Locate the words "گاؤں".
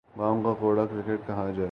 0.17-0.43